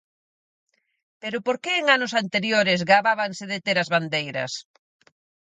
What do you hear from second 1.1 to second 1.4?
Pero